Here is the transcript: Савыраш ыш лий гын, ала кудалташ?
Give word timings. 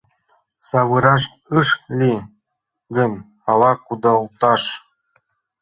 Савыраш 0.69 1.23
ыш 1.59 1.67
лий 1.97 2.19
гын, 2.95 3.13
ала 3.49 3.71
кудалташ? 3.85 4.63